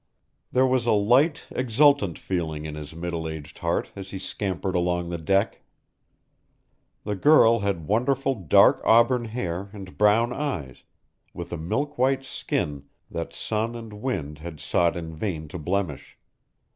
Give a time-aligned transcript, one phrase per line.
[0.51, 5.09] There was a light, exultant feeling in his middle aged heart as he scampered along
[5.09, 5.61] the deck.
[7.03, 10.81] The girl had wonderful dark auburn hair and brown eyes,
[11.35, 16.17] with a milk white skin that sun and wind had sought in vain to blemish.